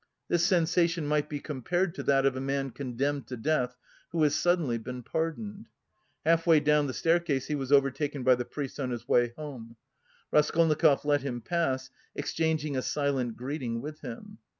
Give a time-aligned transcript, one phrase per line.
[0.29, 3.77] This sensation might be compared to that of a man condemned to death
[4.11, 5.67] who has suddenly been pardoned.
[6.25, 9.75] Halfway down the staircase he was overtaken by the priest on his way home;
[10.31, 14.39] Raskolnikov let him pass, exchanging a silent greeting with him.